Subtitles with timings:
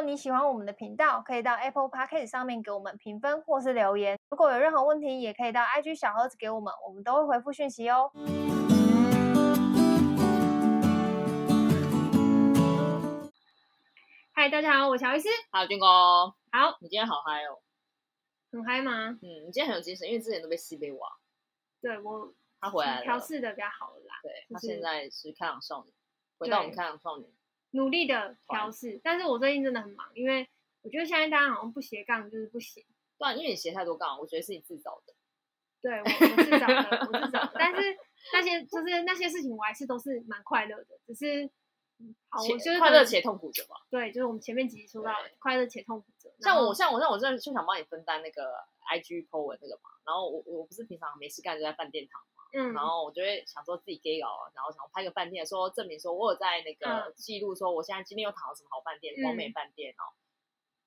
[0.00, 4.18] 果你喜欢我们的频道，可以到 Apple Podcast 上面给我们评分或是留言。
[4.30, 8.10] 如果有任何问题，也可以到 IG 小盒子给我们，我们都会回复讯息哦。
[14.32, 15.28] 嗨，大家好，我是乔伊斯。
[15.50, 15.86] 好，军哥。
[16.50, 17.60] 好，你今天好嗨哦。
[18.52, 19.10] 很嗨吗？
[19.20, 21.08] 嗯，你今天很有精神，因为之前都被西北挖。
[21.82, 24.14] 对我，他回来了，调试的比较好了啦。
[24.22, 25.92] 对，他现在是开朗少女，
[26.38, 27.26] 回到我们开朗少女，
[27.72, 29.00] 努力的调试。
[29.02, 30.48] 但是我最近真的很忙，因为
[30.82, 32.84] 我觉得现在大家好像不斜杠就是不行。
[33.18, 35.14] 对啊，因为你斜太多杠，我觉得是你自找的。
[35.82, 37.52] 对，我我自找的，我自找的。
[37.54, 37.96] 但是
[38.32, 41.50] 那些就是那些事情，我还是都是蛮快乐的，只是。
[42.30, 43.76] 好，我就是快乐且痛苦着吧。
[43.90, 46.32] 对，就是我们前面几集说到快乐且痛苦着。
[46.40, 48.54] 像我，像我，像我，真的就想帮你分担那个
[48.90, 49.90] IG po 文那个嘛。
[50.06, 52.39] 然后我，我不是平常没事干就在饭店躺嘛。
[52.52, 52.72] 嗯。
[52.72, 60.04] 然后我就会想说自己 gay 哦，然后想拍个饭店，说证明说我有在那个记录，说我现在今天又躺了什么好饭店，光美饭店哦。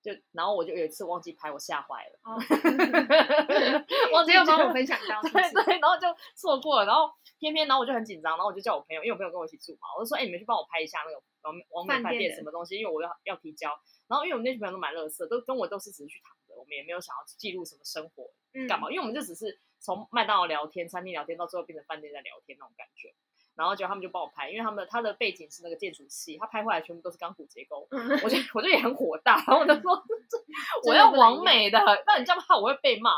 [0.03, 2.19] 就然后我就有一次忘记拍，我吓坏了。
[2.23, 2.35] 哦。
[4.11, 5.21] 忘记要帮我分享到。
[5.21, 5.31] 对
[5.63, 7.09] 对，然后就错过了，然后。
[7.39, 13.67] 偏偏，然后我就很紧张，然后我就叫我朋友，因为我朋友跟我一起住嘛，我就说，哎、欸，你们去帮我拍一下那个王王美饭店什么东西，因为我要要提交。
[14.07, 18.31] 然后因为我们那群朋友都蛮乐色，都跟我都是只是去躺的，我们也没有想要记录什么生活
[18.69, 23.13] 干嘛，嗯、因为我们就只是从麦当劳聊天、餐厅聊天，到最后变成饭店在聊天那种感觉。
[23.55, 30.03] 然后就他们就帮我拍，因为他们他的背景是那个建筑系，他拍回来全部都是钢骨结构， 嗯、我就我就也很火大，然后我就说
[30.87, 33.11] 我要完美的，那你这样怕我会被骂，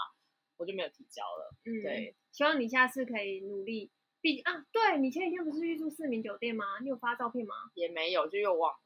[0.58, 1.56] 我就没有提交了。
[1.64, 3.90] 嗯，对，希望你下次可以努力。
[4.20, 6.66] 毕啊，对，你前几天不是去住四民酒店吗？
[6.82, 7.56] 你有发照片吗？
[7.76, 8.80] 也没有，就又忘了。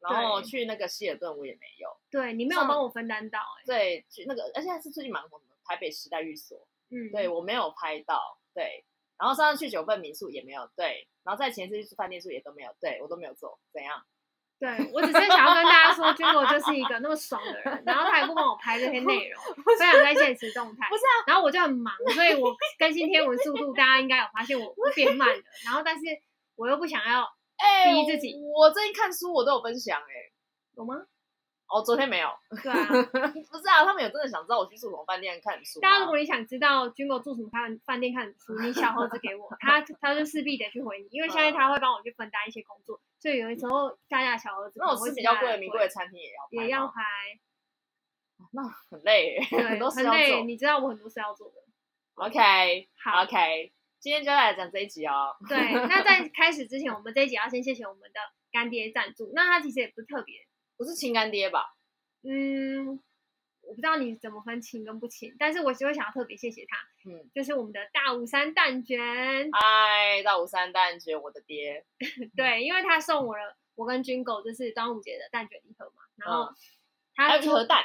[0.00, 1.88] 然后去那个希尔顿，我也没有。
[2.10, 3.38] 对，你没有帮我分担到。
[3.64, 6.66] 对，去那个，而且是最近蛮火的台北时代寓所。
[6.92, 8.20] 嗯，对我没有拍到。
[8.54, 8.84] 对，
[9.18, 10.68] 然后上次去九份民宿也没有。
[10.76, 12.70] 对，然后在前次去饭店住也都没有。
[12.80, 14.00] 对我都没有做，怎样？
[14.62, 20.86] 对，我只是想要跟大家说，军国就是一个那么爽的人，然后他也不帮我拍这些内容， 分享在现实动态。
[20.88, 25.42] 不是啊，然后我就很忙，所以我更新贴文速度，大家应该有发现我变慢了。
[25.64, 26.04] 然后，但是
[26.54, 27.24] 我又不想要
[27.84, 28.34] 逼自己。
[28.34, 30.30] 欸、我最近看书，我都有分享、欸，哎，
[30.76, 30.94] 有吗？
[31.72, 32.28] 哦，昨天没有。
[32.62, 32.84] 对啊，
[33.50, 35.80] 不是啊，他们有真的想知道我去住什么饭店看书。
[35.80, 47.02] 大家如果你想知道军国住什么饭饭店看书，你小盒子给我， 他他就势必得去回你，因为现在他会帮我去分担一些工作，所以有的时候大家小盒子那我吃比较贵的名贵的餐厅也要也要拍，
[48.52, 50.44] 那很累，很多事要做。
[50.44, 51.54] 你知道我很多事要做的。
[52.16, 55.34] OK，好，OK，今天就来讲这一集哦。
[55.48, 58.20] 对，那在开始之前，我们这一集要先谢谢我们的
[58.52, 60.36] 干爹赞助，那他其实也不是特别。
[60.82, 61.76] 不是亲干爹吧？
[62.24, 63.00] 嗯，
[63.60, 66.76] 我不知道你怎么分亲跟不亲，但是我就会想要特别谢谢他。
[67.08, 68.98] 嗯，就是我们的大武山蛋卷。
[69.52, 71.86] 嗨，大武山蛋卷，我的爹。
[72.36, 76.52] 对，因为他送我了，我跟军狗就是端午节的蛋卷礼盒嘛，然后
[77.14, 77.84] 他还有一盒蛋。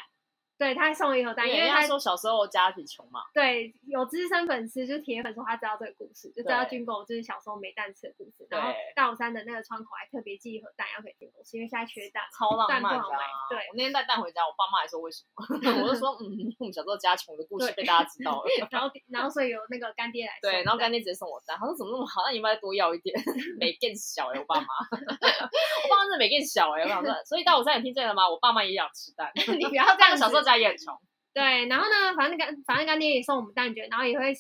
[0.58, 3.22] 对，他还送了一盒蛋，因为他说小时候家里穷嘛。
[3.34, 8.48] 对，有资深粉丝就是铁粉说他知道这个故事，就知道军狗就是小时候没蛋吃的故事。
[8.50, 13.06] 然后大武山的那个窗口还特别寄一盒蛋要给军狗吃，因为现在缺蛋，超浪漫的。
[13.50, 15.46] 对，我那天带蛋回家，我爸妈还说为什么？
[15.84, 16.26] 我就说 嗯，
[16.60, 18.50] 我们小时候家穷的故事被大家知道了。
[18.72, 20.34] 然后然后所以有那个干爹来。
[20.42, 22.24] 对，然后干爹直接送我蛋，他说怎么那么好？
[22.26, 23.14] 那你应该多要一点。
[23.60, 28.28] 没更小哎，我爸妈，我爸妈真的没更小哎，我想说，所以大武山你听见了吗？
[28.28, 29.32] 我爸妈也想吃蛋。
[29.36, 30.96] 你不要这样，小时候家也很穷。
[31.34, 34.34] 对，然后呢，反正干，反正干爹也送我们蛋卷，然后也会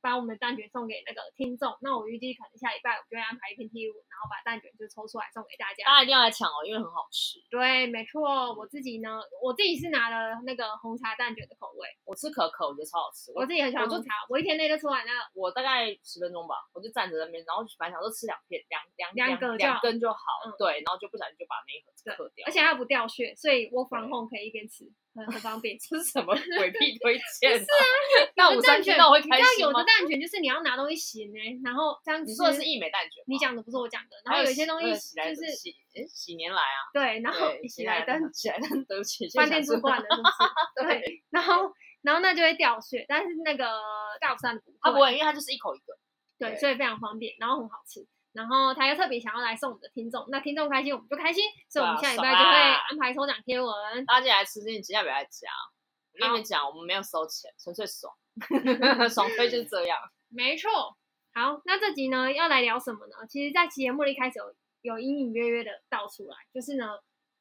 [0.00, 1.74] 把我们的蛋卷送给那个听众。
[1.82, 5.82] 那我预计可能下礼拜我就会安排一篇 T 五，然后把蛋卷就抽出来送给大家。
[5.82, 7.42] 大家一定要来抢哦，因为很好吃。
[7.50, 11.88] 对，没错，我自己呢，我自己是拿了那个红茶蛋卷的口味。
[12.06, 13.32] 我吃可可，我觉得超好吃。
[13.34, 15.10] 我，自己很喜欢红茶，我，我一天内就吃完了。
[15.34, 20.22] 我大概十分钟吧，我就站着那边，然后本来想说吃两片，两两两个两根就好。
[20.46, 22.46] 嗯、对，然后就不小心就把那一盒嗑掉。
[22.46, 24.84] 而且它不掉屑，所以我 from home 可以一边吃。
[25.16, 27.56] 很很方便， 这是什么鬼屁推荐？
[27.56, 27.84] 是啊，
[28.36, 29.70] 那我蛋卷，那我会开心吗？
[29.70, 32.30] 有的蛋卷就是你要拿东西洗呢，然后这样子。
[32.30, 34.16] 你说的是一美蛋卷，你讲的不是我讲的。
[34.24, 40.88] 然后有一些东西就是喜诶喜年来啊，对，然后洗来登，喜来登对不起，饭店住惯了是不是？
[40.88, 41.72] 对，然后
[42.02, 43.64] 然后那就会掉屑，但是那个
[44.20, 45.96] 大武山不会，它不会，因为它就是一口一个，
[46.38, 48.04] 对，所以非常方便，然后很好吃。
[48.34, 52.52] 然后他又特别想要来送我们的听众，那听众开心我们就开心，所以我们下礼拜就会
[52.90, 53.72] 安排抽奖贴文，
[54.04, 55.48] 大家进来吃，今天几下不要加。
[56.12, 58.12] 我跟你们讲，我们没有收钱，纯粹爽，
[59.08, 59.98] 爽飞就是这样。
[60.28, 60.70] 没错。
[61.32, 63.16] 好，那这集呢要来聊什么呢？
[63.28, 66.86] 其实，在节目一开始有有隐隐约约的道出来，就是呢，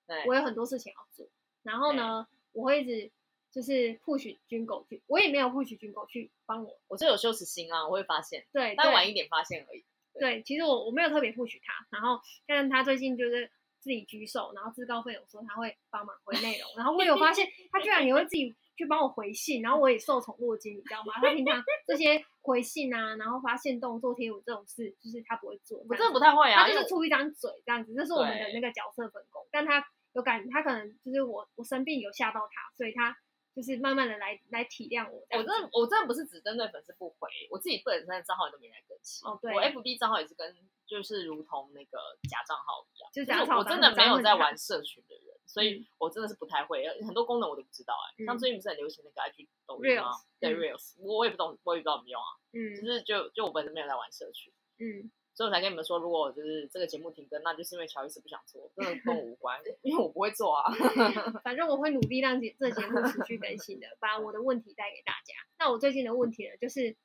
[0.07, 1.27] 对我有很多事情要做，
[1.61, 3.11] 然后呢，我会一直
[3.51, 9.85] 就是 push 军狗去，我也没有 push 军狗去帮我，我就有羞耻心啊，我会发现，对，但晚一点发现而已。
[10.19, 13.50] 对，其实我我没有特别 push 他，然后但是他最近就是。
[13.83, 21.12] 自己举手，然后自告奋勇说他会帮忙回内容，然后我有发现他居然也会自己去帮我回信，然后我也受宠若惊，你知道吗？
[21.15, 33.18] 他平常这些回信啊，然后发现动作贴文这种事，就是他不会做，我真的不太会啊，他就是出一张嘴这样子，这是我们的那个角色分工，但他有感，他可能就是我我生病有吓到他，所以他。
[33.55, 35.19] 就是慢慢的来来体谅我。
[35.29, 39.27] 我真的我真的不是只针对粉丝不回，我自己本身的账号也都没来更新。
[39.27, 39.53] 哦，对。
[39.53, 40.55] 我 FB 账号也是跟
[40.85, 41.97] 就是如同那个
[42.29, 48.25] 假账号一样，就是我真的没有在玩社群的人，所以我真的是不太会，很多功能我都不知道哎。
[48.25, 50.11] 像最近不是很流行那个 IG 抖音吗？
[50.39, 52.27] 对，Reels，我也不懂，我也不知道怎么用啊。
[52.53, 52.75] 嗯。
[52.75, 54.51] 就是就就我本身没有在玩社群。
[54.79, 55.11] 嗯。
[55.35, 60.71] 所以我才跟你们说，如果就是这个节目停更，那就是因为乔伊斯不想做，真的跟我无关，因为我不会做啊。
[61.44, 65.33] 反正我会努力让这这节目持续更新的，把我的问题带给大家。
[65.57, 66.95] 那我最近的问题呢，就是，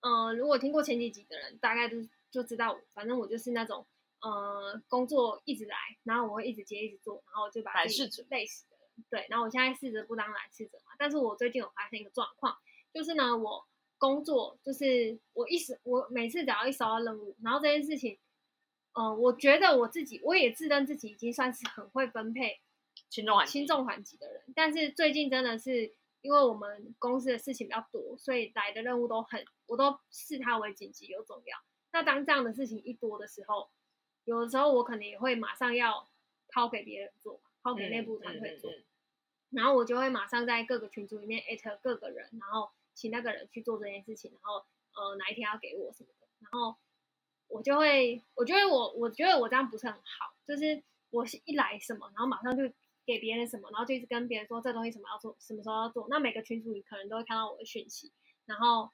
[0.00, 1.96] 呃，如果听过前几集的人，大概都
[2.30, 3.86] 就知道，反正我就是那种，
[4.22, 9.04] 呃，工作一直来，然后我会一直接一直做，然后就把自己累死的人。
[9.10, 12.56] 对，然后我现在试着不当懒事者嘛，但是我最近有发现一个状况，
[12.94, 13.66] 就是呢，我。
[14.00, 18.18] 工作就是我一时，我每次只要一收到任务，然后这件事情，
[18.94, 22.58] 呃，我觉得我自己我也自认自己已经算是很会分配
[23.10, 31.58] 轻重缓轻重缓急的人，但是最近真的是因为我们公司的事情比较多，所以来的任务都很，我都视它为紧急又重要。
[31.92, 33.68] 那当这样的事情一多的时候，
[34.24, 36.08] 有的时候我可能也会马上要
[36.48, 38.84] 抛给别人做，抛给内部团队做，嗯嗯嗯、
[39.50, 42.70] 然后我就会马上在各个群组里面艾特各个人，然后。
[43.00, 44.56] 请那个人去做这件事情，然后
[44.92, 46.76] 呃哪一天要给我什么的，然后
[47.48, 52.62] 我就会，我觉得我我觉得我这样不是很好，就是我是一来什么，然后马上就
[53.06, 58.12] 给别人什么，然后就一直跟别人说这东西什么要做，什么时候要做，那每个群组里可能都会看到我的讯息，
[58.44, 58.90] 然后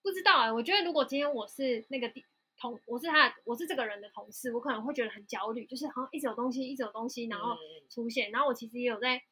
[0.00, 2.10] 不知道哎、欸，我觉得如果今天我是那个
[2.58, 7.54] 同，我是他，我是这个人的同事，我可能会觉得很焦虑，就是好像一直有东西，一直有东西，然后
[7.90, 9.22] 出现，然后我其实也有在。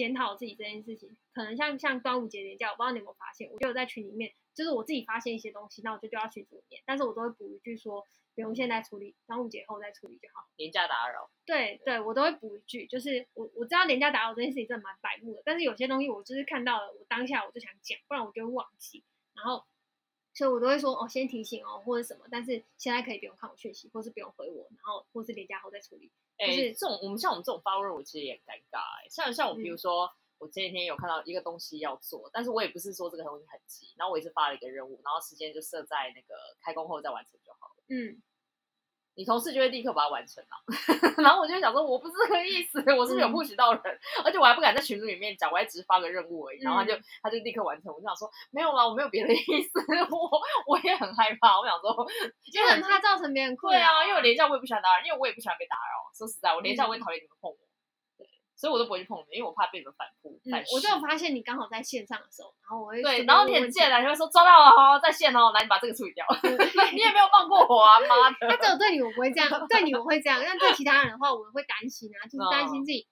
[0.00, 8.02] 检讨自己这件事情，可能像像端午节连假，我不知道你有没有发现，我就有在群里面，就是我自己发现一些东西，那我就丢到群组里面，但是我都会补一句说，
[8.34, 10.48] 不用现在处理，端午节后再处理就好。
[10.56, 11.28] 连假打扰。
[11.44, 19.04] 对对，我都会补一句，就是我我知道连假打扰这件事情真的蛮白目的，但是有些东西我就是看到了，我当下我就想讲，不然我就会忘记，
[19.34, 19.62] 然后
[20.32, 26.10] 所以我都会说哦，先提醒哦，或者什么，但是现在可以不用看我讯息，或是不用回我，然后或是连加后再处理。
[26.38, 29.08] 哎、欸，这种我们像我们这种发问，我其实也很尴尬哎、欸。
[29.10, 37.84] 像像我，比如说、嗯、我前几天有看到一个东西要做，但是我也不是说这个东西很急，然后我也是发了一个任务，然后时间就设在那个开工后再完成就好了。
[37.88, 38.22] 嗯。
[39.14, 40.54] 你同事就会立刻把它完成了，
[41.22, 43.82] 然后我就想说，我不是这个意思，我是不是有 push 到人？
[43.84, 47.92] 嗯、而且我还不敢在群组里面讲，我还只是发个任务而已，然后他就、嗯、他就立刻完成。
[47.92, 49.78] 我就想说，没有啦，我没有别的意思，
[50.10, 51.90] 我我也很害怕，我想说，
[52.52, 53.78] 就很怕造成别人困扰。
[53.78, 56.08] 对啊，因为我连假我也不喜欢打扰，因为我也不喜欢被打扰。
[56.16, 57.56] 说实在，我连假我也讨厌你们碰我。
[57.56, 57.69] 嗯
[58.60, 60.38] 所以我都不会去碰你，因为我怕被你们反扑。
[60.44, 66.26] 嗯，我就有发现你刚好在线上的时候，然后我会对，然后你很贱啊，你会说抓到了哈，在线哦，来你把这个处理掉。
[66.92, 68.36] 你也没有放过我啊，妈的！
[68.50, 73.08] 他只有对你我不会这样，对你我会这样，但对其他人的话，我会担心啊，就是担心自己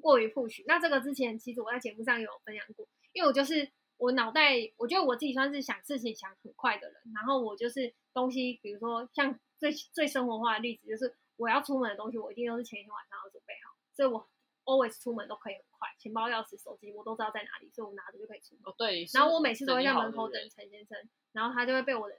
[0.00, 0.64] 过于 push。
[0.66, 14.26] 那这个之前其实我在节目上有分享过，因为我就是我脑袋，我觉得我自己算是想事情想很快的人，然后我就是东西，比如说像最最生活化的例子，就是我要出门的东西，我一定都是前一天晚上要准备好，所以我。
[14.64, 18.62] Always 出门都可以很快，钱包、钥匙、手机我都知道在哪里，所以我拿着就可以出门。
[18.64, 19.06] 哦，对。
[19.14, 20.98] 然后我每次都会在门口等陈先生，
[21.32, 22.14] 然后他就会被我的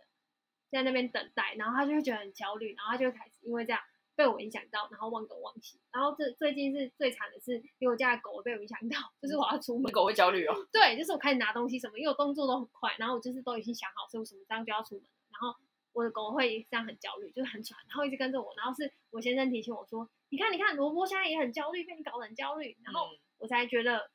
[0.71, 3.79] 在那边等待，然后他就会觉得很焦虑，然后他就会开始因为这样
[4.15, 5.79] 被我影响到，然后忘东忘西。
[5.91, 10.55] 然后这最近是最惨的是，因为我家的狗被我影响到， 就是我要出门，狗会焦虑哦。
[10.71, 15.57] 对，就是我开始拿东西什么，因为我动作都很快，然后我就是都已经想好，所以我什么这样就要出门，然后。
[15.95, 18.51] 我的狗会这样很焦虑，就是很喘，然后一直跟着我。
[18.57, 24.10] 然后是我先生提醒我说：“你看，你看，萝卜现在也很焦虑，被你搞得很焦虑。”然后我才觉得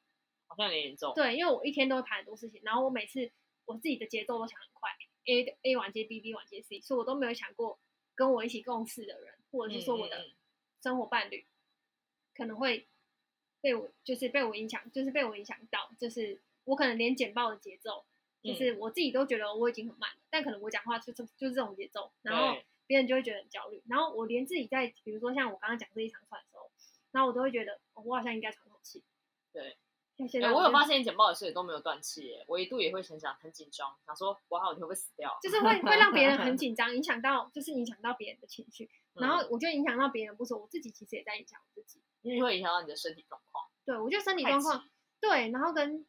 [0.49, 1.15] 好像有点严重。
[1.15, 3.31] 对，因为我一天都会排很多事情，然后我每次
[3.67, 4.91] 我自己的节奏都想很快
[5.27, 7.79] ，A A 完接 B，B 完接 C，所以我都没有想过
[8.17, 10.33] 跟我一起共事的人，或者是说我的
[10.83, 11.47] 生活伴侣
[12.35, 12.89] 可能会
[13.61, 18.05] 被我就是被我影响，就是被我影响到，就是我可能连简报的节奏。
[18.41, 22.57] 就是我自己都觉得我已经很慢了，但可能我讲话就就就是这种节奏，然后
[22.89, 26.69] 别人就会觉得很焦虑，然后我连自己在比如说像我刚刚讲这一长串的时候，
[27.13, 29.05] 然后我都会觉得、哦、我好像应该喘口气。
[29.53, 29.77] 对，
[30.17, 35.39] 像现在我，我有发现你简报的时候也都没有断气耶，我一度也会想想很紧张，想说我好，你会不会死掉？
[35.43, 43.65] 就是会会让别人很 紧张，影响到就是影响到别人的情绪，然后我就影响到别人不说，我自己其实也在影响我自己，因为会影响到你的身体状况。
[43.85, 44.89] 对，我觉得身体状况
[45.21, 46.07] 对，然后跟。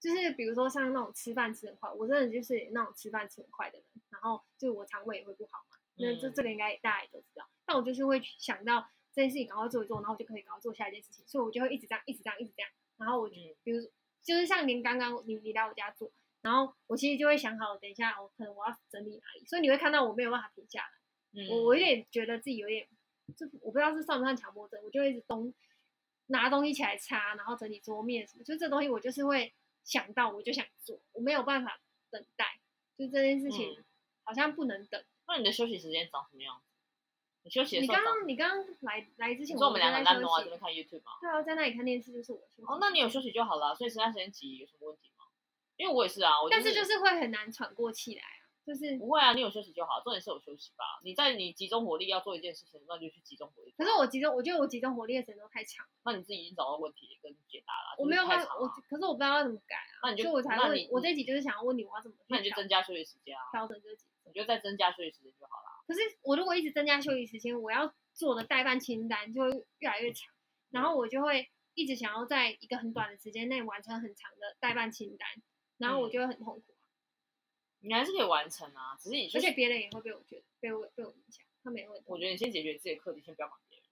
[0.00, 5.78] 就是比如说像那种吃饭吃很快，我真的就是那种吃饭吃很快的人，然后就我肠胃也会不好嘛。
[5.96, 7.48] 那这这个应该大家也都知道。
[7.66, 12.70] 但我就是会想到这件事情赶快做一做，然后我就可以赶快做下一件事情，所以我就会一直这样，一直这样，一直这样。
[12.98, 13.80] 然后我就，比如
[14.22, 16.10] 就是像您刚刚你你来我家做，
[16.42, 20.88] 然后我其实就会想好，等一下我可能我要整理哪里，所以你会看到我没有办法停下来。
[21.32, 22.86] 嗯，我我有点觉得自己有点，
[23.36, 25.52] 就我不知道是算不算强迫症，我就会一直东
[26.26, 29.52] 拿东西起来擦，然后整理桌面什么，就这东西我就是会
[29.84, 32.60] 想到我就想做，我没有办法等待，
[32.96, 33.84] 就这件事情
[34.22, 35.00] 好像不能等。
[35.00, 36.60] 嗯，那你的休息时间长什么样？
[37.42, 41.12] 你休息的时候，你刚刚你刚刚来来之前，说我们两个在弄啊，这边看 YouTube 吗？
[41.20, 42.62] 对啊，在那里看电视就是我休息。
[42.66, 45.24] 哦，那你有休息就好了，所以其他时间挤有什么问题吗？
[45.76, 48.40] 因为我也是啊，我就是、但是就是会很难喘过气来啊。
[48.64, 50.98] 就是不会啊，你有休息就好，重点是有休息吧。
[51.02, 53.74] 你在你集中火力要做一件事情，那就去集中火力。
[53.76, 55.84] 可是我集中，我觉得我集中火力的时间都太长。
[56.02, 57.94] 那你自己已经找到问题跟解答了。
[57.98, 60.00] 我没有办法，我可是我不知道要怎么改啊。
[60.04, 62.16] 那你就我才问，我这一集就是想要问你，我要怎么？
[62.28, 63.44] 那你就增加休息时间啊。
[63.52, 65.84] 调整这集，我觉得再增加休息时间就好了。
[65.86, 70.28] 可是我如果一直增加休息时间，我要做的代办清单就会越来越长，
[70.70, 75.28] 然后我就会一直想要在一个很短的时间内完成很长的代办清单，
[75.78, 76.74] 然后我就会很痛苦。
[77.80, 82.04] 你还是可以完成啊，只是你，而且别人也会被我觉得被我被我影响，他没问题。
[82.08, 83.86] 我觉得你先解决自己的课题，先不要管别人，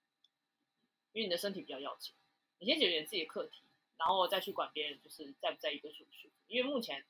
[1.12, 2.14] 因为你的身体比较要紧。
[2.58, 3.62] 你先解决自己的课题，
[3.98, 6.34] 然后再去管别人，就是在不在一个舒不舒服。
[6.46, 7.04] 因为目前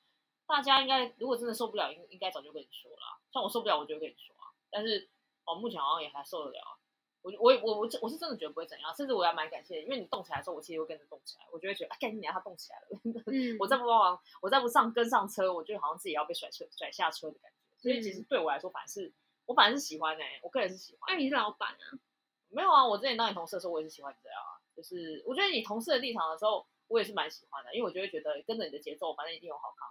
[0.45, 3.19] 大家应该如果真的受不了，应应该早就跟你说了。
[3.31, 4.51] 像我受不了，我就会跟你说啊。
[4.69, 5.07] 但是
[5.45, 6.77] 哦，目前好像也还受得了。
[7.21, 12.87] 我我我我我是真的觉得不会怎样，甚至我也蛮感谢的，因为你动起来的时候，我其实会跟着动起来，我就会觉得，哎，赶紧让他动起来了。
[13.27, 17.57] 嗯、 我再不帮忙，我再不上跟上车，我就好像自己要被甩车甩下车的感觉。
[17.79, 19.13] 所以其实对我来说，反而是
[19.45, 21.15] 我反而是喜欢的、欸，我个人是喜欢。
[21.15, 21.85] 那你是老板啊？
[22.49, 24.59] 没有啊，我之前当你同事的时候，我也是喜欢这样啊。
[24.75, 29.89] 就是我觉得你同事的立场的时候，我也是蛮喜欢的，因为我就会觉得跟着你的节奏，反正一定有好康。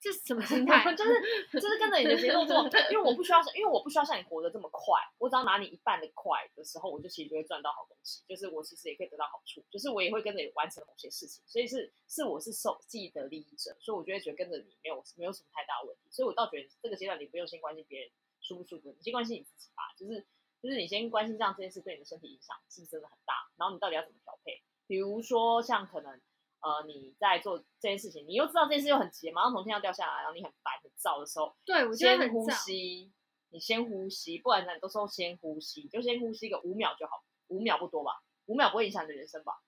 [0.00, 0.94] 这是什么心态？
[0.94, 1.20] 就是
[1.52, 2.56] 就是跟着你的节奏做，
[2.90, 8.22] 因为我不需要，因为我不需要像你活得这么快，我只要拿你一半的快的时候，我就其实就会赚到好东西。
[8.28, 16.08] 就是我其实也可以得到好处，就是我也会跟着你完成某些事情，所以是是我是受既得利益者，所以我就会觉得跟着你没有没有什么太大问题。
[16.10, 19.82] 所以我倒觉得这个阶段你不用先关心别人舒不舒服，你先关心你自己吧。
[19.98, 20.24] 就是
[20.62, 24.62] 就是你先关心这样这件事对你的身体影响是不是真的很大，然后你到底要怎么调配？
[24.86, 26.20] 比如说像可能。
[26.60, 33.12] 呃，你在做这件事情，你又知道这件事又很急，马上从天上掉下来，然后你很烦很躁的时候，对，我觉得先呼吸，
[33.50, 39.62] 你先呼吸，不管怎样，你都说先呼吸，就先呼吸个五秒就好，五秒不多吧，五秒不会影响你的人生吧，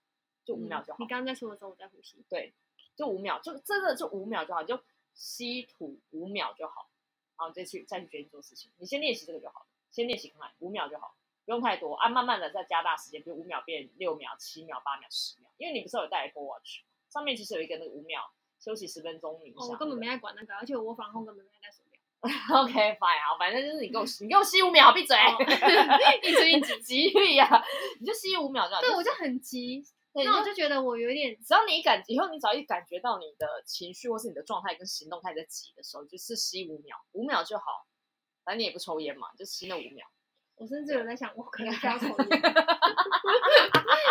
[0.45, 0.99] 就五秒就好。
[0.99, 2.53] 嗯，你刚刚在说的时候，我在呼吸，对，
[2.97, 4.83] 就五秒，就真的就五秒就好，就
[5.15, 6.91] 吸吐五秒就好，
[7.39, 11.15] 然后再去再去决定做事情，你先练习这个就好了，先练习看看，五秒就好。
[11.45, 18.23] 不用太多，啊，慢慢的再加大时间，比如五秒变六秒、七秒、八秒、十秒，因为你不是有带 Apple Watch，上面其实有一个那个五秒
[18.61, 19.67] 休息十分钟冥想。
[19.67, 21.99] 哦，我根本没在管那个，而且我防控根本没在手表。
[22.61, 25.17] OK fine，好，反正就是你给我，你给我吸五秒，闭嘴，
[26.23, 27.65] 一直一直 急力呀，
[27.99, 28.81] 你就吸五秒就好。
[28.83, 29.83] 对，我就很急，
[30.13, 37.87] 那我就觉得我有点，只要你一感，以后你只要一感觉到你的情绪或是你的状态跟行动开始在急的时候，就是吸五秒，五秒就好，
[38.45, 40.07] 反正你也不抽烟嘛，就吸那五秒。
[40.61, 42.13] 我甚至有在想，我可能要抽烟，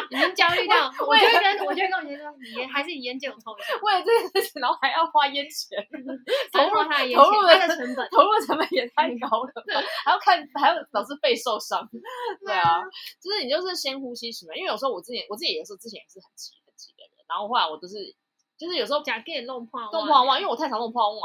[0.10, 5.78] 已经焦虑到，我就会跟我就会跟我先生说，你烟还是你烟借我抽一下，为了这件事情，然后还要花烟钱，
[6.52, 9.54] 投入他的烟钱，投入的成本，投入的成本也太高了，
[10.04, 11.88] 还要看，还要导致肺受伤，
[12.44, 12.82] 对啊，
[13.22, 17.94] 就是你就是先呼吸什么，因为有时候我之前我自己有时候之前也是很急很急的人，然后后来我都是
[18.58, 21.22] 就是有时候假给弄破弄破忘，因为我太常弄破忘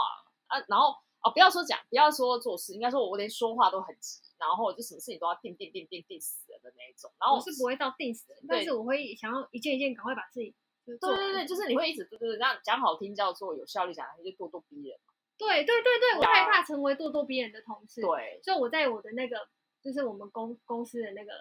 [0.53, 0.93] 啊，然后
[1.25, 4.21] 哦不要说讲，不要说做事，应该说我连说话都很急。
[4.37, 10.55] 然后就什么事情都要定定定定定死人的那一种，然后我是不会到定死人，但是我会想要一件一件赶快把自己
[11.01, 11.17] 做。
[11.17, 15.15] 对对对，就是你会一直对对对，这样讲好听叫做有效率，讲难听就咄咄逼人嘛。
[15.39, 18.03] 对对对对，我害怕成为咄咄逼人的同事。
[18.03, 19.49] 对，所以我在我的那个
[19.81, 21.33] 就是我们公公司的那个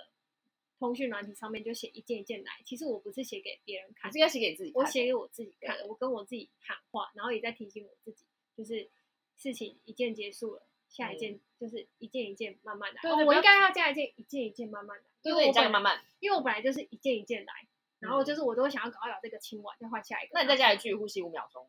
[0.79, 2.51] 通讯软体上面就写一件一件来。
[2.63, 4.81] 其实我不是写给别人看，应该写给自己看。
[4.81, 8.23] 我写给我自己看，我跟我自己喊话，然后也在提醒我自己，
[8.55, 8.89] 就是
[9.43, 10.63] 事情一件结束了。
[10.87, 20.31] 下一件就是一件一件慢慢来，我应该要加一件一件一件慢慢来，对，加个慢慢，因为我本来就是一件一件来，然后就是我都会想要赶快把这个清完，再换下一个。
[20.35, 21.67] 那你再加一句呼吸五秒钟，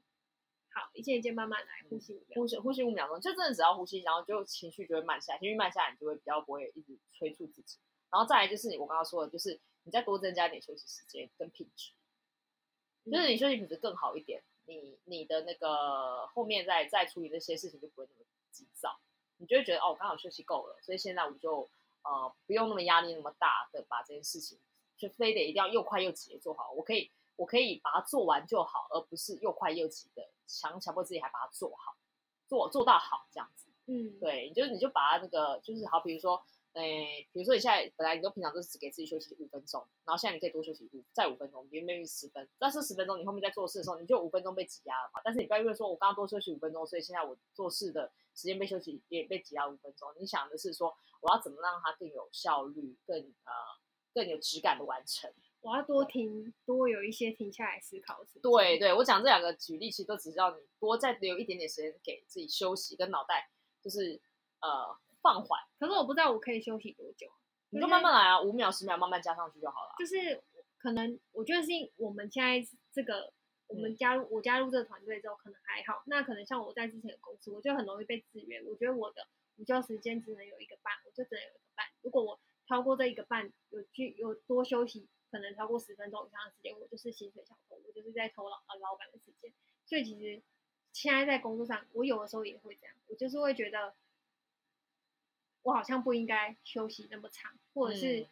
[0.74, 7.78] 好，一件一件慢慢来，呼吸五秒，呼吸呼吸五秒钟，就真的只要呼吸，然后就情绪就会慢下来，情绪慢下来，你就会比较不会一直催促自己。
[8.10, 11.92] 然后再来就是我刚刚说的，就是你再多增加一点休息时间跟品质，
[13.10, 18.98] 就是你休息品质更好一点，你你的那个后面再再处理那些事情就不会那么急躁。
[19.38, 21.68] 你就会觉得哦，我刚好休息够了，所以现在我就
[22.02, 24.58] 呃不用那么压力那么大的把这件事情
[24.96, 26.70] 就非得一定要又快又急的做好。
[26.70, 31.96] 我可以我可以把它做完就好，而不是又快又急的强强迫自己还把它做好，
[32.46, 33.68] 做做到好这样子。
[33.86, 36.42] 嗯，对，你就你就把它那个就是好，比如说
[36.74, 45.20] 诶，比如说你现在本来你都平常都是只给自己休息五分钟，然后现在你可以多休息五再五分钟，比如 maybe 十分，但是十分钟你后面在做事的时候，你就五分钟被挤压了嘛。
[45.22, 50.08] 但是你不要因为说我刚刚多休息五分钟，所以现在我做事的时间被休息也被挤压五分钟。
[50.18, 53.52] 你想的是说我要怎么让它更有效率、更呃
[54.12, 55.32] 更有质感的完成？
[55.60, 58.26] 我要多停，多有一些停下来思考。
[58.42, 63.48] 对对，我讲这两个举例，其实都只是让你多再留一点点时间给自己休息，跟脑袋
[63.80, 64.20] 就是
[64.58, 64.98] 呃。
[65.24, 67.26] 放缓，可是我不知道我可以休息多久，
[67.70, 69.94] 你就慢慢来啊，五秒十秒慢慢加上去就好了。
[69.98, 70.44] 就是
[70.76, 72.60] 可能我觉得是我们现在
[72.92, 73.32] 这个，
[73.68, 76.02] 我们加入、嗯、我加入这个团队之后，可能还好。
[76.04, 78.62] 那可能像我在之前的公司，我就很容易被制约。
[78.64, 79.26] 我觉得我的
[79.56, 81.86] 午觉时间只能有一个半，我就只能有一个半。
[82.02, 82.38] 如果我
[82.68, 89.50] 超过这一个半，有去有多休息，可能超过十分钟以上的时间，我就是薪水小偷，我就是在偷老呃老板的时间。
[89.86, 90.42] 所以其实
[90.92, 93.94] 现在在工作上，我有的时候也会这样，我就是会觉得。
[95.64, 98.28] 我好像不应该休息那么长，或者是、嗯、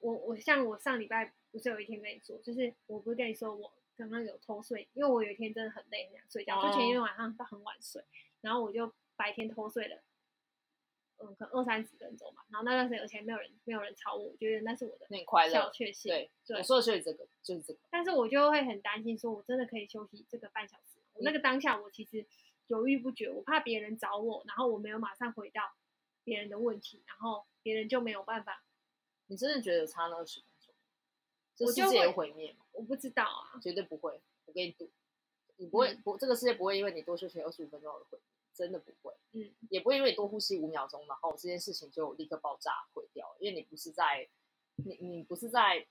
[0.00, 8.04] 我我像我上礼拜不是有一天跟你说，就是我不是跟你说我刚刚有偷睡，因为我有一天真的很累，很想睡觉，就前一天晚上到很晚睡，
[8.42, 9.96] 然后我就白天偷睡了，
[11.16, 16.12] 嗯，可能二三十分钟吧，然后那段时间而且没有人没有人吵我，我觉得那是我的小确幸。
[16.12, 17.80] 对，对我说的就是这个，就是这个。
[17.90, 21.00] 但是我就会很担心，说我真的可以休息这个半小时？
[21.14, 22.26] 我那个当下我其实
[22.66, 25.62] 犹豫不决，我怕别人找我，然后我没有马上回到。
[26.28, 28.62] 别人的问题，然后别人就没有办法。
[29.28, 30.74] 你真的觉得差那二十分钟，
[31.56, 32.66] 这世界有毁灭吗？
[32.72, 34.20] 我不知道啊，绝对不会。
[34.44, 34.90] 我跟你赌，
[35.56, 38.20] 你不会、嗯、不，这个世界不会因为你多休息二十五分钟而毁灭，
[38.54, 39.14] 真的不会。
[39.32, 43.36] 嗯，也不会因为你多呼吸五秒钟，然后这件事情就立刻爆炸毁掉。
[43.40, 44.28] 因为你不是在，
[44.76, 45.86] 你你不是在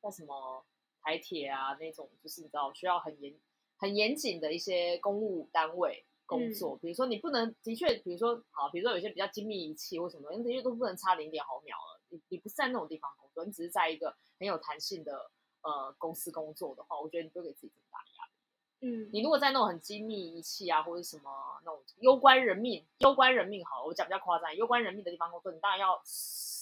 [0.00, 0.64] 在什么
[1.02, 3.34] 台铁啊那种，就是你知道需要很严
[3.76, 6.04] 很严谨的一些公务单位。
[6.30, 12.00] 工作，比如说你不能，的确，比如说好，比如说有些比较精密仪器或什么，你的确都不能差零点毫秒了。
[12.08, 15.30] 你你不是在那种地方工作，你只是在一个很有弹性的
[15.62, 18.30] 呃公司工作的话，我觉得你不会给自己这么大的压力。
[18.82, 21.30] 嗯，你如果在那种很精密仪器啊，或者什么
[21.64, 26.00] 那种攸关人命、攸关人命，好了，我讲比较夸张，攸关人命的地方工作，你当然要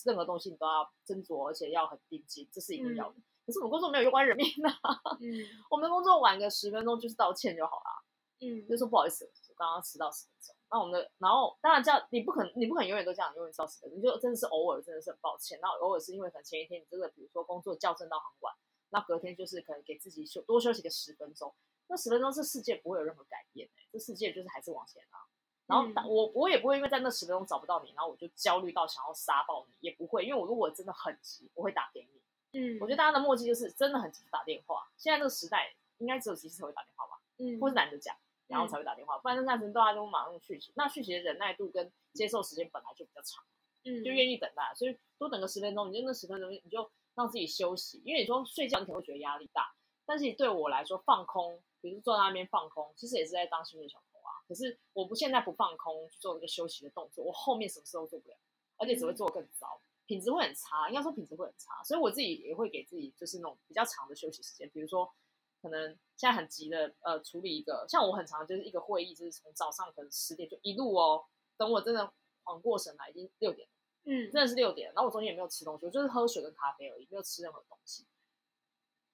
[0.07, 3.15] 任何东西你都要斟酌，而且要很定金，这是一定要的。
[3.19, 4.47] 嗯、可是我们工作没有攸关人命
[4.83, 5.29] 啊，嗯，
[5.71, 8.05] 我们工作晚个十分钟就是道歉就好了，
[8.41, 9.31] 嗯，就说不好意思。
[9.59, 15.59] 刚刚迟到十分钟，那我们的，然后当然这样，你不可能，你不可能永远都这样，永远迟到十分钟，你就真的是偶尔，真的是很抱歉。
[15.61, 18.55] 那偶尔是因为可能前一天你真的，比如说工作校正到很晚，
[18.91, 21.53] 那隔天就是可能给自己休多休息个十分钟，
[21.89, 25.27] 那十分钟这世界不会有任何改变哎，这世界就是还是往前啊。
[25.67, 32.23] 然后我我也不会因为在那十分钟找不到你，然后我就焦虑到想要杀爆你，也不会，因为我如果真的很急，我会打给你。
[32.59, 34.89] 嗯，我觉得大家的默契就是真的很急打电话。
[34.97, 37.21] 现在这个时代应该只有急事才会打电话吧？
[37.37, 38.17] 嗯，或是懒得讲。
[38.49, 40.73] 然后才会打电话，不然那阵大家都马上讯息。
[40.75, 43.45] 那讯息的忍耐度跟接受时间本来就比较长，
[43.85, 48.03] 嗯，就愿意等待，所以多等个十分钟，你就那十分钟你就让自己休息。
[48.07, 49.71] 因为你说睡觉你可能会觉得压力大，
[50.07, 54.41] 但是对我来说放空，比如坐在那边放空，其实也是在当薪水小偷啊。
[54.49, 58.37] 可是我不现在不放空去做这个休息的动作，我后面什么事都做不了，
[58.79, 60.89] 而且只会做更糟，品质会很差。
[60.89, 65.13] 应该说品质会很差，所以我自己也会给自己就是那种比较长的休息时间，比如说。
[65.61, 71.25] 可能现在很急的，呃，处理一个，像我很常就是一个会议，就是从早上可能十点就一路哦，
[71.57, 72.13] 等我真的
[72.45, 73.69] 缓过神来，已经六点，
[74.05, 78.07] 嗯，真的是六点，然后我中间也没有吃东西，我就是喝水跟咖啡而已，没有吃任何东西。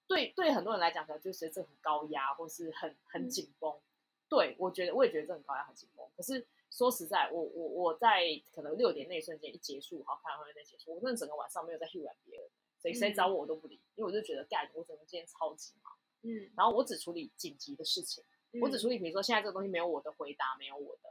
[0.07, 3.71] 对，对很多人来讲，可能就是这很高压，或是很很紧绷。
[3.71, 3.81] 嗯、
[4.29, 6.07] 对我觉得，我也觉得这很高压，很紧绷。
[6.15, 8.21] 可是说实在，我我我在
[8.53, 12.47] 可能六点那一瞬间一结束，好看会在结束，我真的整个晚上没有在去玩别人，
[12.79, 15.91] 谁谁找我我都不理，嗯、因为我就觉得干，我整个今天超级忙。
[16.25, 21.09] 嗯，然后我只处理紧急的事情，嗯、我只处理，比如说现在这个东西没有我的回答，没有我的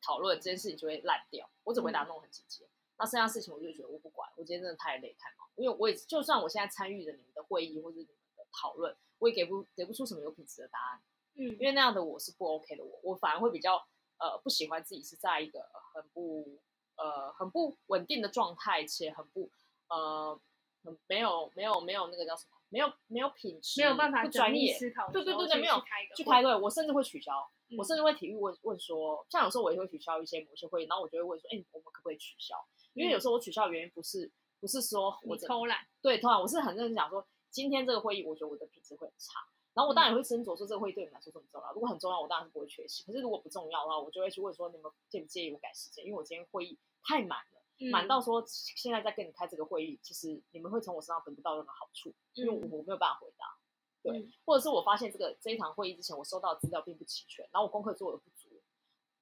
[0.00, 1.50] 讨论，这件事情就会烂掉。
[1.64, 4.30] 我只回答那种很紧急，嗯、那剩下事情我就觉得我不管。
[4.36, 11.02] 我今天真的太累太忙，因为我也就算我现在参与了你们的会议或者你们的讨论，我也给不给不出什么有品质的答案。
[11.34, 13.76] 嗯，因为那样的我是不 OK 的我，我我反而会比较
[14.18, 16.60] 呃不喜欢自己是在一个很不
[16.96, 19.50] 呃很不稳定的状态，且很不
[19.88, 20.40] 呃
[20.86, 22.56] 很没有没有没有那个叫什么。
[22.68, 25.08] 没有没有品质，没有办法不专业思考。
[25.12, 25.76] 对对对对，没有
[26.16, 27.32] 去开会，我甚至会取消。
[27.68, 32.56] 嗯、我甚至会体育问问说，像有时候我也会取消一些某些会议，然后我就会问说，哎，我们可不可以取消？
[32.92, 34.28] 因为有时候我取消的原因不是
[34.60, 39.38] 不是说我偷懒，对偷懒，我是很认真讲说，今天这个会议，我觉得我的品质会很差。
[39.72, 41.72] 然后我当然也会斟酌说，这个会议对你们来说重不重要？
[41.72, 43.04] 如果很重要，我当然是不会缺席。
[43.04, 46.04] 可是如果不重要的话，我就会去问说，你们介不介意我改时间？
[46.04, 47.55] 因为我今天会议太满了。
[47.90, 53.56] 满到说，现在在跟你开这个会议，其实你们会从我身上得不到任何好处，因为我没有办法回答。
[54.02, 58.48] 对，或者是我发现这个这一场会议之前，我收到的资料并不齐全，然后我功课做的不足，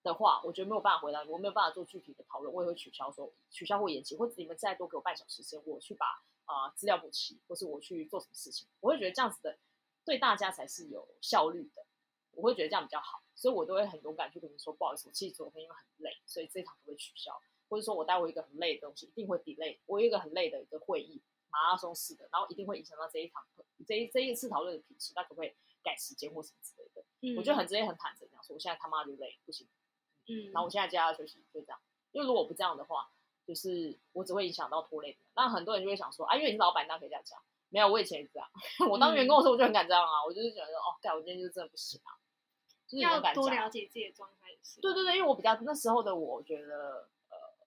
[0.03, 6.07] 的话，我觉得没有办法回答你，我没有办法做具体的讨论，我也会取消说取消或延期，或者你们再多给我半小时时间，我去把
[6.45, 9.59] 啊、呃、资料补齐，或是我去做什么事情，我会觉得这样子的
[10.05, 11.87] 对大家才是有效率的，
[12.33, 17.33] 我会觉得这样比较好，所以我都会很勇敢去跟你说，不好意思，我其实昨天因为很累，所以这一场都会取消，
[17.75, 27.03] 或者说我待会一个很累的东西一定会 delay，我有一个很累的一个会议，马拉松式的，然后一定会影响到这一堂课这一这一次讨论的品质，那可不可以改时间或什么之类的？
[27.23, 29.67] 嗯、我就很直接很坦诚这样说，我现在他妈就累，不行。
[30.29, 31.81] 嗯，然后我现在就要休息，就这样。
[32.13, 33.11] 因为如果不这样的话，
[33.45, 35.19] 就是我只会影响到拖累的。
[35.35, 37.43] 那很多人就会想说，啊，因为你是老板，那可以这样讲。
[37.71, 38.49] 没有，我以前也是这样。
[38.89, 40.25] 我当员工的时候，我就很敢这样啊。
[40.25, 42.15] 我就是觉得说，哦，干，我今天就真的不行啊。
[42.87, 44.79] 就是要多了解自己的状态是。
[44.79, 47.09] 对对对，因为我比较那时候的我，我觉得呃，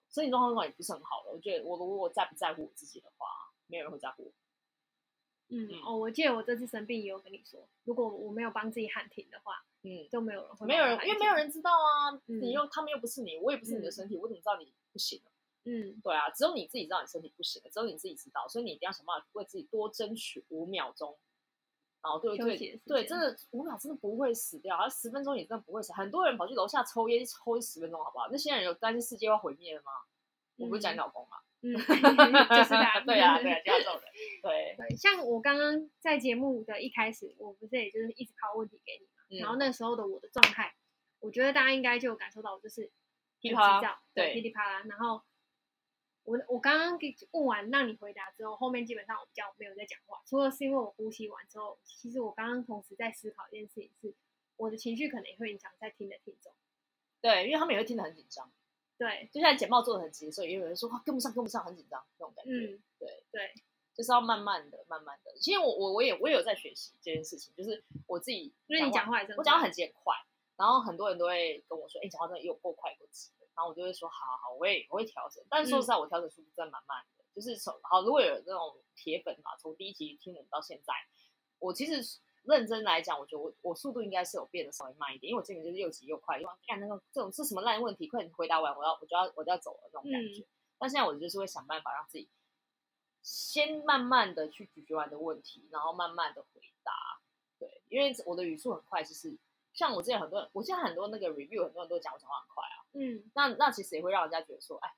[0.09, 1.31] 身体状况也不是很好了。
[1.33, 3.27] 我觉得我如果在不在乎我自己的话，
[3.67, 4.31] 没有人会在乎我。
[5.49, 9.63] 嗯，嗯哦，我记得我这次生病也有跟你说，如果我没有帮自己喊停的话。
[9.83, 12.11] 嗯，都没有人会，没有人，因为没有人知道啊。
[12.25, 15.31] 嗯、你又，他们又不是你，我也不是你的身体，嗯、我怎么知道你不行了？
[15.63, 21.17] 嗯，对啊，只有你自己知道你身体不行了，只有你自己知道，所以你一定要想办法为自己多争取五秒钟。
[22.07, 25.91] 然后对对对，真的五秒真的不会死掉，而十分钟也真的不会死。
[25.91, 28.29] 很多人跑去楼下抽烟，抽十分钟，好不好？
[28.31, 29.91] 那些人有担心世界要毁灭了吗？
[30.55, 31.37] 嗯、我不是讲你老公吗？
[31.61, 31.73] 嗯，
[32.49, 34.03] 就是他，对啊，对啊， 就这种人，
[34.41, 34.95] 对对。
[34.95, 39.41] 像我刚刚在节目的一开始，我不是也就是一直抛问题给你嘛。
[39.41, 40.73] 然后那时候的我的状态，
[41.19, 42.89] 我觉得大家应该就有感受到，就是
[43.41, 44.83] 噼里啪啦，对，噼里啪啦。
[44.87, 45.21] 然后
[46.27, 54.13] 我我刚刚给问完让你回答之后，后面基本上我比较没有在讲话，除了是因为我呼吸完之后，其实我刚刚同时在思考一件事情是，
[54.57, 56.51] 我的情绪可能也会影响在听的听众。
[57.21, 58.51] 对，因为他们也会听得很紧张。
[58.97, 62.51] 对，就像简报做的很急，所以也有人说话跟不上，跟不上，很紧张那种感觉。
[62.51, 63.53] 嗯，对对。
[63.95, 65.33] 就是要慢慢的、慢慢的。
[65.39, 70.13] 其实我我我也我也有在学习这件事情，就是我自己，因为你讲话也我讲话很急很快，
[70.55, 77.23] 然后很多人都会跟我说：“哎、欸，讲话真的有够快够急。”然后我就会说：“好好好，我也我会调整。”但是说实在，我调整速度真的蛮慢的。
[77.23, 80.93] 嗯、就是从好，如果有那种铁粉嘛，从第一集听我们到现在，
[81.57, 90.43] 我其实认真来讲，我觉得我我速度应该是有变得稍微慢一点，因为我这边就是又急又快，因为干那个这种是什么烂问题，快点回答完，我要我就要我就要走了那种感觉。
[90.43, 92.29] 嗯、但现在我就是会想办法让自己。
[93.23, 96.93] 先慢慢的去咀嚼完的问题，然后慢慢的回答。
[97.59, 99.37] 对，因为我的语速很快，就是
[99.73, 102.76] 像我之前很多人，我现在很多那个 review，很多人都讲我讲话很快啊。
[102.99, 104.89] 嗯，那那其实也会让人家觉得说，哎，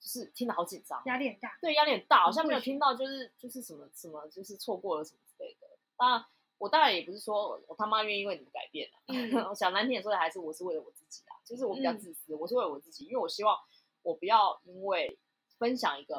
[0.00, 1.58] 就是听得好紧张，压力很大。
[1.60, 5.66] 对，压力很大，好像没有听到，就是就是什么什么，就是错过了什么之类的。
[5.98, 6.24] 那
[6.58, 9.14] 我当然也不是说我他妈愿意为你们改变的。
[9.14, 13.58] 嗯， 我想难听点说的，还是我是为了我自己啊，就是我比较自私，嗯、我是为了我自己，因为我希望
[14.02, 15.18] 我不要因为
[15.58, 16.16] 分享一个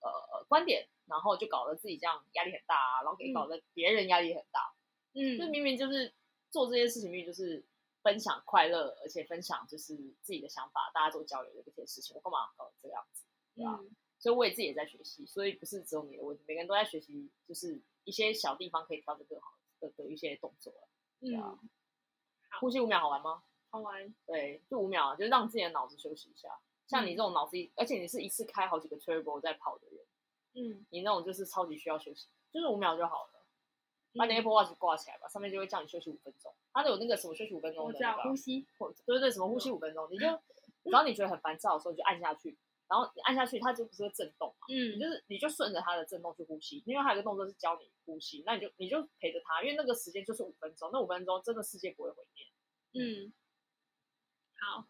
[0.00, 0.88] 呃观点。
[1.10, 4.72] 然后就搞得自己这样压力很大啊，然后给搞得别人压力很大。
[5.12, 6.14] 嗯，就明明就是
[6.52, 7.66] 做这些事情，明明就是
[8.02, 13.24] 分享快乐，而且分享就是自己的想法，大家做交流的这些事情，我干嘛搞这个样子？
[13.54, 13.78] 对吧？
[13.80, 20.72] 嗯，所以我也自己也在学习，所以不是只有你的问题，每个人都在学习，就是一些小地方可以调整更好的的一些动作。
[21.20, 21.68] 对啊，嗯，
[22.60, 23.42] 呼吸五秒好玩吗？
[23.70, 24.14] 好玩。
[24.26, 26.48] 对，就五秒，就是让自己的脑子休息一下。
[26.86, 30.04] 像你这种脑子，而且你是一次开好几个 turbo 在跑的人。
[30.54, 33.39] 嗯，你那种就是超级需要休息，就是五秒就好了。
[34.14, 36.52] 把你 Apple Watch 挂起来吧，上面就会叫你休息五分钟。
[36.72, 38.66] 它有那个什么休息五分钟的那个呼吸，
[39.06, 40.26] 对对对，什么呼吸五分钟，你就
[40.84, 42.56] 只要你觉得很烦躁的时候，你就按下去，
[42.88, 44.66] 然后你按下去，它就不是会震动嘛。
[44.68, 46.82] 嗯，你就是你就顺着它的震动去呼吸。
[46.86, 52.46] 因为它有一个动作是教你呼吸，那你就你就陪着它，因为那个时间就是五分钟，那五分钟真的世界不会毁灭。
[52.92, 53.32] 嗯，
[54.58, 54.86] 好，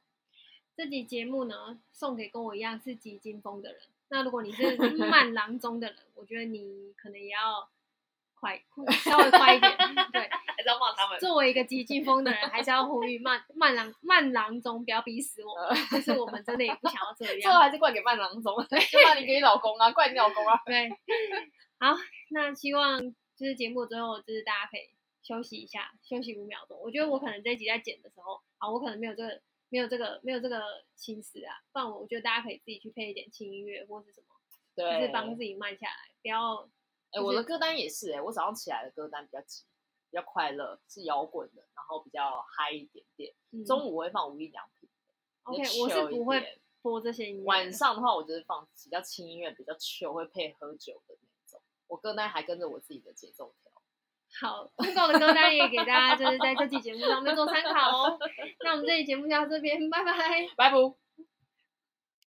[0.74, 3.83] 这集节目呢，送给跟我一样是急惊风的人。
[4.09, 7.68] 那如果你是 慢郎中的人，我觉得你可能也要
[8.40, 8.61] 快，
[9.05, 9.70] 稍微快一点。
[10.12, 11.18] 对，还是要骂他们。
[11.20, 15.87] 作为一个急进风的人，还是要呼吁慢慢郎慢郎中不要逼死我们。
[15.90, 17.35] 就是我们真的也不想要这样。
[17.40, 20.59] 最后还是怪给慢郎中，对，就骂你给你老公啊，怪你老公啊。
[20.64, 20.88] 对，
[21.79, 21.94] 好，
[22.31, 23.00] 那希望
[23.37, 24.90] 就是节目最后就是大家可以
[25.22, 26.79] 休息一下，休息五秒钟。
[26.81, 29.40] 我觉得我可能这一集在剪的时候，啊，我可能没有这个。
[29.72, 30.61] 没有这个，没有这个
[30.96, 31.55] 心思啊。
[31.70, 34.26] 不然我我觉得大家可以自己去配一点轻音乐或是什么，
[34.74, 36.68] 对，就是帮自己慢下来，不要。
[37.12, 39.64] 哎、就是，我的歌单也是哎、欸，我早上起来的歌单比较急，
[40.11, 43.33] 比较快乐，是摇滚的，然后比较嗨一点点。
[43.53, 44.88] 嗯、中午我会放无印良品。
[45.42, 47.44] OK，我是不会播这些音乐。
[47.44, 51.61] 晚上的话，我就是放比较轻音乐，比较 chill，会配喝酒的那种。
[51.88, 53.70] 我歌单还跟着我自己的节奏跳。
[54.40, 58.18] 好，预告的歌单也给大家，就是在这期节目上面做参考哦。
[58.62, 60.12] 那我们这期节目就到这边，拜拜，
[60.57, 61.10] 拜拜。